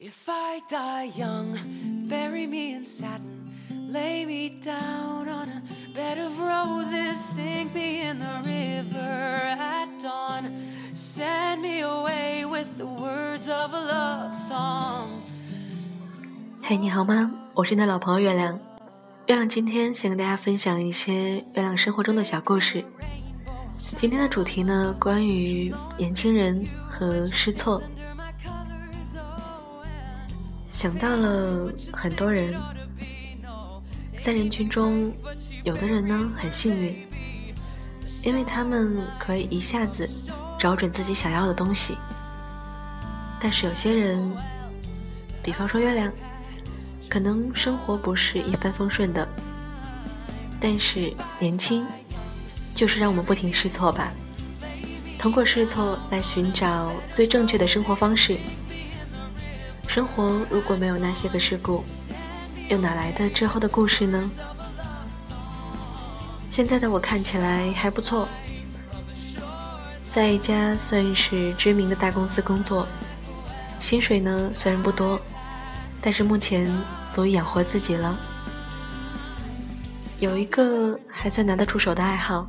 [0.00, 1.56] If I die young,
[2.08, 3.54] bury me in satin,
[3.92, 5.62] lay me down on a
[5.94, 10.50] bed of roses, sink me in the river at dawn,
[10.94, 15.06] send me away with the words of a love song.
[16.60, 17.30] 嘿，你好吗？
[17.54, 18.58] 我是你的老朋友月亮。
[19.28, 22.84] 月亮今天想跟大家分享一些月亮生活中的小故事。
[23.96, 27.80] 今天的主题呢，关于年轻人和试错。
[30.74, 32.52] 想到了很多人，
[34.24, 35.14] 在人群中，
[35.62, 37.06] 有的人呢很幸运，
[38.24, 40.06] 因为他们可以一下子
[40.58, 41.96] 找准自己想要的东西。
[43.40, 44.36] 但是有些人，
[45.44, 46.12] 比方说月亮，
[47.08, 49.26] 可能生活不是一帆风顺的。
[50.60, 51.86] 但是年轻，
[52.74, 54.12] 就是让我们不停试错吧，
[55.18, 58.36] 通过试错来寻找最正确的生活方式。
[59.94, 61.84] 生活如果没有那些个事故，
[62.68, 64.28] 又哪来的之后的故事呢？
[66.50, 68.28] 现在的我看起来还不错，
[70.12, 72.88] 在一家算是知名的大公司工作，
[73.78, 75.16] 薪水呢虽然不多，
[76.00, 76.68] 但是目前
[77.08, 78.18] 足以养活自己了。
[80.18, 82.48] 有一个还算拿得出手的爱好，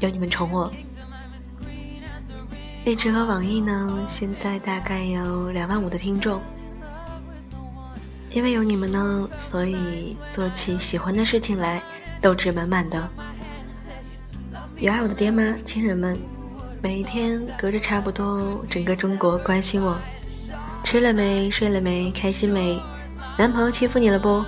[0.00, 0.68] 有你们宠我。
[2.84, 6.42] 荔枝和网易呢，现在大概有两万五的听众。
[8.34, 11.80] 因为有你们呢，所以做起喜欢的事情来，
[12.20, 13.08] 斗志满满的。
[14.76, 16.18] 有爱我的爹妈、亲人们，
[16.82, 19.96] 每一天隔着差不多整个中国关心我：
[20.82, 21.48] 吃了没？
[21.48, 22.10] 睡了没？
[22.10, 22.76] 开心没？
[23.38, 24.44] 男朋友欺负你了不？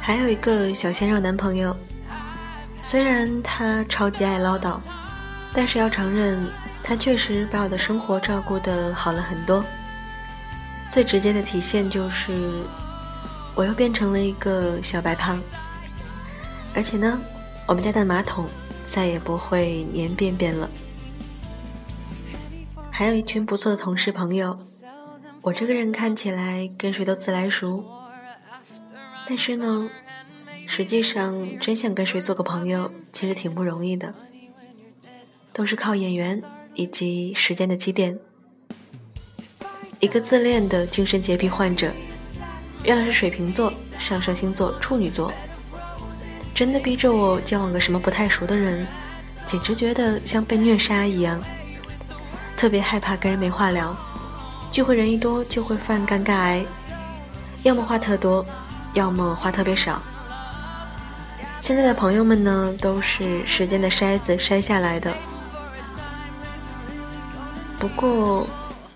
[0.00, 1.76] 还有一个小鲜肉男朋友，
[2.82, 4.80] 虽然他超级爱唠叨，
[5.52, 6.44] 但是要承认，
[6.82, 9.64] 他确实把我的生活照顾得好了很多。
[10.94, 12.62] 最直接的体现就是，
[13.56, 15.42] 我又变成了一个小白胖。
[16.72, 17.20] 而且呢，
[17.66, 18.46] 我们家的马桶
[18.86, 20.70] 再也不会粘便便了。
[22.92, 24.56] 还有一群不错的同事朋友，
[25.42, 27.84] 我这个人看起来跟谁都自来熟，
[29.28, 29.90] 但是呢，
[30.68, 34.14] 实际上真想跟谁做个朋友，其实挺不容易的，
[35.52, 36.40] 都是靠眼缘
[36.74, 38.16] 以及时间的积淀。
[40.04, 41.90] 一个自恋的精神洁癖患者，
[42.82, 45.32] 原来是水瓶座，上升星座处女座。
[46.54, 48.86] 真的逼着我交往个什么不太熟的人，
[49.46, 51.42] 简直觉得像被虐杀一样。
[52.54, 53.96] 特别害怕跟人没话聊，
[54.70, 56.62] 聚会人一多就会犯尴尬癌，
[57.62, 58.44] 要么话特多，
[58.92, 60.02] 要么话特别少。
[61.60, 65.14] 现在的朋友们呢，都是时间的筛子筛下来的。
[67.78, 68.46] 不过。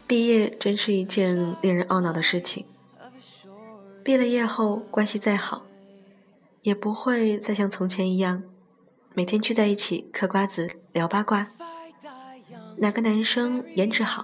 [0.09, 2.65] 毕业真是一件令人懊恼的事情。
[4.03, 5.67] 毕了业后，关系再好，
[6.63, 8.43] 也不会再像从前一样，
[9.13, 11.47] 每天聚在一起嗑瓜子、聊八卦。
[12.79, 14.23] 哪个男生颜值好，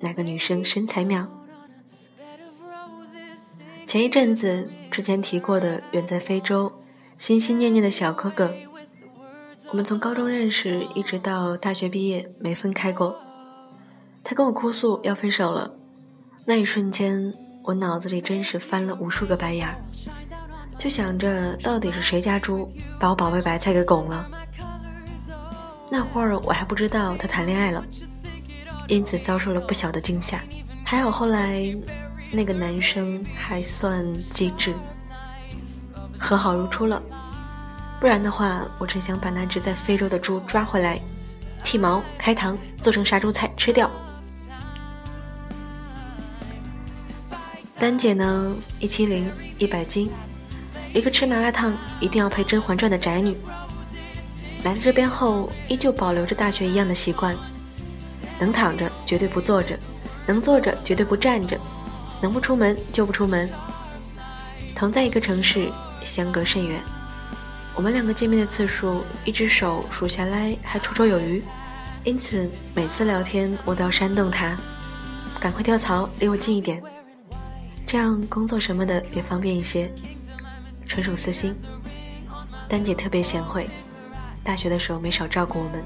[0.00, 1.28] 哪个女生身材妙。
[3.86, 6.72] 前一阵子之前提过的远在非洲、
[7.16, 8.52] 心心念念的小哥哥，
[9.70, 13.16] 我们从高中认识，一直到大学毕业，没分开过。
[14.24, 15.70] 他跟我哭诉要分手了，
[16.44, 17.32] 那一瞬间，
[17.64, 19.76] 我脑子里真是翻了无数个白眼儿，
[20.78, 22.70] 就想着到底是谁家猪
[23.00, 24.28] 把我宝贝白菜给拱了。
[25.90, 27.82] 那会儿我还不知道他谈恋爱了，
[28.88, 30.42] 因此遭受了不小的惊吓。
[30.84, 31.74] 还好后来
[32.30, 34.74] 那个男生还算机智，
[36.18, 37.02] 和好如初了。
[38.00, 41.00] 不然的话，我真想把那只在非洲的猪抓回来，
[41.64, 43.90] 剃毛、开膛，做成杀猪菜吃掉。
[47.80, 50.10] 丹姐呢，一七零，一百斤，
[50.92, 53.36] 一个吃麻辣烫一定要配《甄嬛传》的宅女。
[54.64, 57.36] 来了这边后，依旧保留着大学一样的习惯，
[58.40, 59.78] 能躺着绝对不坐着，
[60.26, 61.56] 能坐着绝对不站着，
[62.20, 63.48] 能不出门就不出门。
[64.74, 65.70] 同在一个城市，
[66.04, 66.82] 相隔甚远，
[67.76, 71.40] 我们两个见面的次数，一只手数下来还绰绰有余。
[72.02, 74.58] 因此，每次聊天我都要煽动他，
[75.38, 76.82] 赶快跳槽，离我近一点。
[77.88, 79.90] 这样工作什么的也方便一些，
[80.86, 81.56] 纯属私心。
[82.68, 83.66] 丹姐特别贤惠，
[84.44, 85.82] 大学的时候没少照顾我们。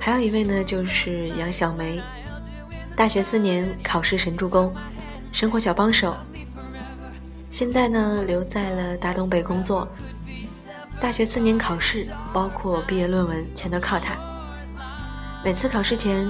[0.00, 2.02] 还有一位呢，就是杨小梅，
[2.96, 4.74] 大学四年考试神助攻，
[5.32, 6.16] 生活小帮手。
[7.48, 9.86] 现在呢，留在了大东北工作。
[11.00, 14.16] 大学四年考试，包括毕业论文，全都靠她。
[15.44, 16.28] 每次考试前，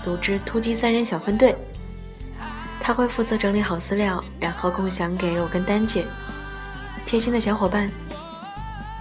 [0.00, 1.56] 组织突击三人小分队。
[2.82, 6.04] 他会负责整理好资料，然后共享给我跟丹姐。
[7.06, 7.90] 贴心的小伙伴。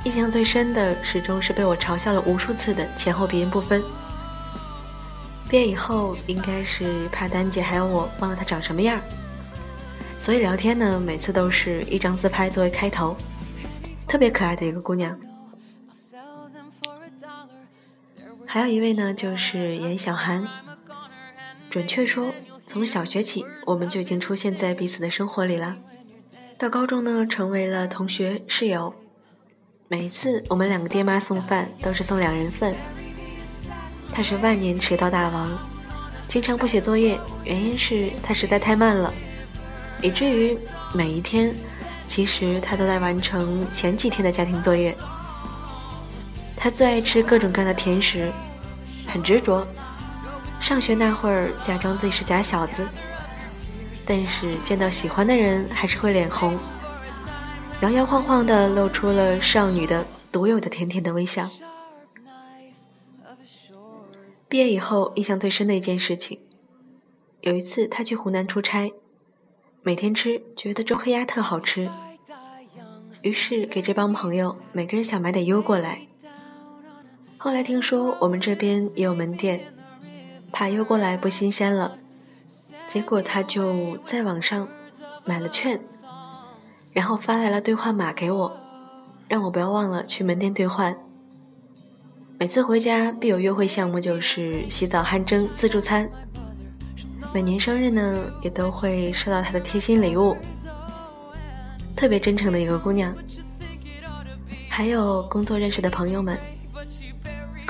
[0.04, 3.84] 印象最深的，始终是被我嘲笑了无数次的前后鼻音不分。
[5.50, 9.02] 毕业以后，应该是怕丹姐还有我忘了她长什么样
[10.18, 13.18] 所以聊天呢，每次都是一张自拍作为开头，
[14.08, 15.20] 特别可爱的一个姑娘。
[18.46, 20.48] 还有一位呢，就是严小涵。
[21.70, 22.32] 准确说，
[22.72, 25.76] 从小学起，我们就已经出现在彼此的生活里了。
[26.58, 28.96] 到高中呢，成为了同学室友。
[29.90, 32.74] 每一次我们两个爹妈送饭都是送两人份。
[34.14, 35.52] 他是万年迟到大王，
[36.30, 39.14] 经常不写作业，原因是他实在太慢了，
[40.02, 40.58] 以至于
[40.94, 41.54] 每一天，
[42.08, 44.96] 其实他都在完成前几天的家庭作业。
[46.56, 48.32] 他最爱吃各种各样的甜食，
[49.08, 49.68] 很执着。
[50.62, 52.88] 上学那会儿假装自己是假小子，
[54.08, 56.58] 但是见到喜欢的人还是会脸红。
[57.82, 61.50] 摇摇晃晃的露出了少女的独有的甜甜的微笑。
[64.48, 66.40] 毕业以后，印象最深的一件事情，
[67.40, 68.94] 有一次他去湖南出差，
[69.82, 71.90] 每天吃觉得周黑鸭特好吃，
[73.22, 76.08] 于是给这帮朋友每个人想买点邮过来。
[77.38, 79.74] 后来听说我们这边也有门店，
[80.52, 81.98] 怕邮过来不新鲜了，
[82.88, 84.68] 结果他就在网上
[85.26, 85.80] 买了券。
[86.94, 88.52] 然后发来了兑换码给我，
[89.30, 90.94] 让我不要忘了去门店兑换。
[92.38, 96.10] 每次回家必有约会项目，就是洗澡汗蒸自助餐。
[97.34, 100.36] 每年生日呢，也都会收到他的贴心礼物，
[101.96, 103.16] 特别真诚的一个姑娘。
[104.68, 106.38] 还有工作认识的朋友们，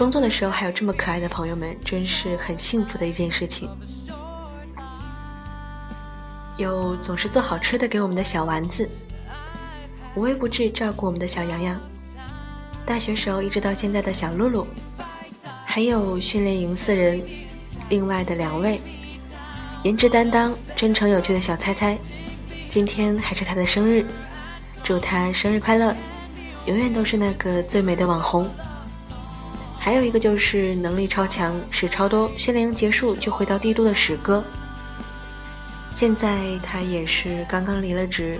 [0.01, 3.69] 工作的时候还有这么可爱的朋友们，真是很幸福的一件事情。
[6.57, 8.89] 有总是做好吃的给我们的小丸子。
[10.15, 11.79] 无微不至照顾我们的小洋洋，
[12.83, 14.65] 大学时候一直到现在的小露露，
[15.65, 17.21] 还有训练营四人，
[17.89, 18.81] 另外的两位，
[19.83, 21.95] 颜值担当、真诚有趣的小猜猜，
[22.71, 24.03] 今天还是他的生日，
[24.83, 25.95] 祝他生日快乐，
[26.65, 28.49] 永远都是那个最美的网红。
[29.83, 34.43] 还有一个就是能力超强、事超多，训练营结束就回到帝都的史哥，
[35.95, 38.39] 现在他也是刚刚离了职。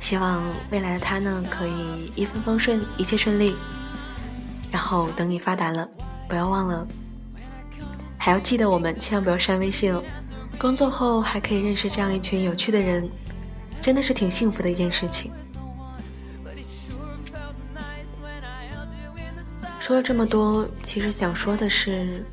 [0.00, 3.54] 希望未来的他呢，可以一帆风顺，一切顺利。
[4.72, 5.86] 然后等你发达了，
[6.26, 6.88] 不要忘了，
[8.18, 10.02] 还要记得我们，千万不要删微信哦。
[10.56, 13.06] 工作后还可以认识这样一群有趣的人，
[13.82, 15.30] 真的是挺幸福的一件事情。
[19.90, 22.24] 说了这么多，其实想说的是，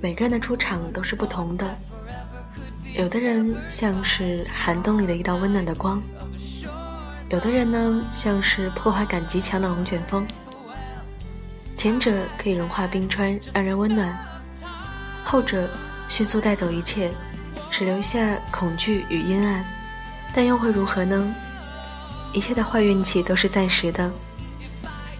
[0.00, 1.78] 每个人的出场都是不同的。
[2.94, 6.02] 有的人像是寒冬里的一道温暖的光，
[7.28, 10.26] 有的人呢像是破坏感极强的龙卷风。
[11.76, 14.12] 前者可以融化冰川，让人温暖；
[15.22, 15.70] 后者
[16.08, 17.12] 迅速带走一切，
[17.70, 19.64] 只留下恐惧与阴暗。
[20.34, 21.32] 但又会如何呢？
[22.32, 24.10] 一切的坏运气都是暂时的。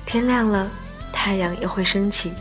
[0.04, 0.70] 天亮了，
[1.12, 2.32] 太阳又会升起，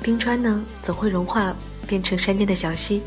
[0.00, 1.54] 冰川呢总会融化，
[1.86, 3.02] 变成山间的小溪。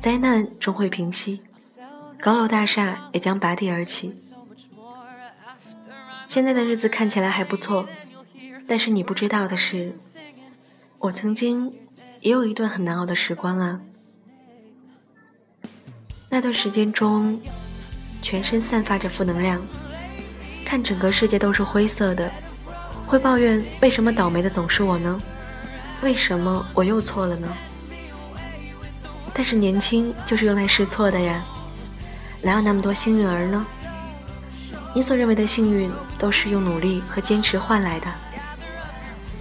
[0.00, 1.40] 灾难终会平息，
[2.18, 4.12] 高楼大厦也将拔地而起。
[6.26, 7.86] 现在的日子看起来还不错，
[8.66, 9.94] 但是你不知道的是，
[10.98, 11.72] 我曾经
[12.20, 13.80] 也有一段很难熬的时光啊。
[16.30, 17.40] 那段时间中，
[18.22, 19.60] 全身散发着负能量，
[20.70, 22.30] 看整个世界都是灰色的，
[23.04, 25.20] 会抱怨为什么倒霉的总是我呢？
[26.00, 27.48] 为什么我又错了呢？
[29.34, 31.44] 但是年轻就是用来试错的呀，
[32.40, 33.66] 哪有那么多幸运儿呢？
[34.94, 38.06] 你所认为的幸运，都是用努力和坚持换来的。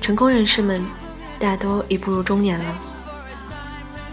[0.02, 0.84] 成功人士们，
[1.38, 2.76] 大多已步入中年了。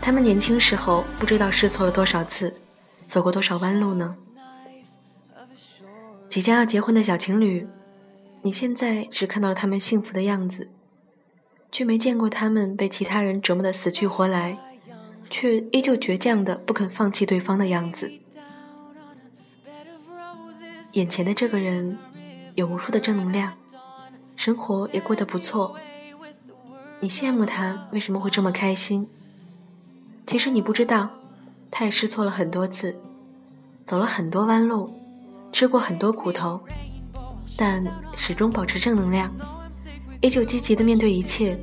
[0.03, 2.55] 他们年轻时候不知道试错了多少次，
[3.09, 4.15] 走过多少弯路呢？
[6.37, 7.67] 即将要结婚的小情侣，
[8.43, 10.71] 你现在只看到了他们幸福的样子，
[11.73, 14.59] 却没见过他们被其他人折磨的死去活来。
[15.31, 18.13] 却依旧倔强的不肯放弃对方的样子。
[20.93, 21.97] 眼前的这个人
[22.55, 23.55] 有无数的正能量，
[24.37, 25.75] 生活也过得不错。
[27.01, 29.09] 你羡慕他为什么会这么开心？
[30.27, 31.09] 其实你不知道，
[31.71, 33.01] 他也试错了很多次，
[33.87, 34.93] 走了很多弯路，
[35.57, 36.61] 吃过很多苦头，
[37.57, 37.83] 但
[38.15, 39.33] 始终保持正能量，
[40.21, 41.59] 依旧积极的面对一切。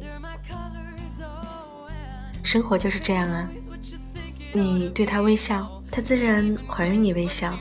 [2.42, 3.48] 生活就是这样啊，
[4.52, 7.56] 你对他微笑，他自然还你微笑。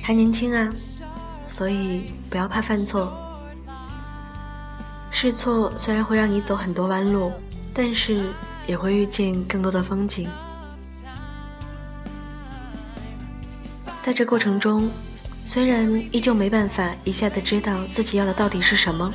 [0.00, 0.72] 还年轻啊，
[1.48, 3.12] 所以不要怕犯错。
[5.10, 7.32] 试错虽然会让你走很多弯路，
[7.74, 8.30] 但是
[8.68, 10.28] 也会遇见更多的风景。
[14.02, 14.90] 在这过程中，
[15.44, 19.12] 虽然依旧没办法一下子知道自己要的到底是什么，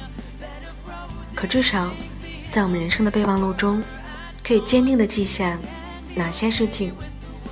[1.35, 1.91] 可至少
[2.51, 3.83] 在我们人生的备忘录中，
[4.41, 5.59] 可以坚定的记下
[6.15, 6.93] 哪些事情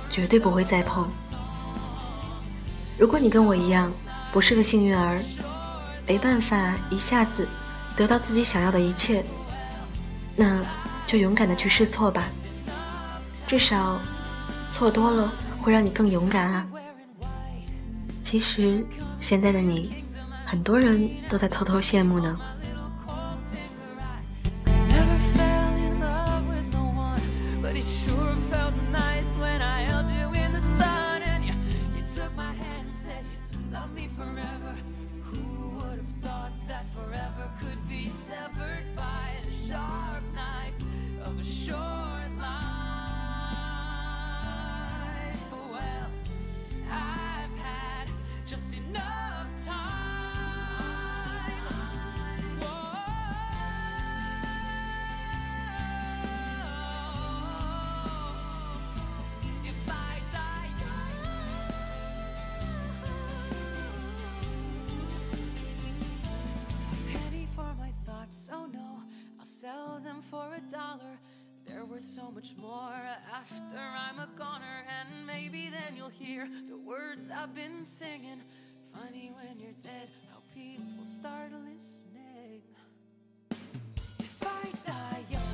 [0.08, 1.06] 绝对不会再碰。
[2.98, 3.92] 如果你跟我一样
[4.32, 5.20] 不是个幸运儿，
[6.06, 7.46] 没办法一下子
[7.94, 9.22] 得到自己想要的一切，
[10.34, 10.58] 那
[11.06, 12.24] 就勇敢的去试错吧。
[13.46, 14.00] 至少
[14.70, 16.66] 错多了会让你更勇敢啊。
[18.28, 18.84] 其实
[19.20, 19.88] 现在的你，
[20.44, 22.36] 很多人都在偷偷羡慕呢。
[70.30, 71.18] For a dollar.
[71.66, 72.92] They're worth so much more
[73.32, 74.84] after I'm a goner.
[75.00, 78.40] And maybe then you'll hear the words I've been singing.
[78.92, 82.62] Funny when you're dead, how people start listening.
[84.18, 85.45] If I die young,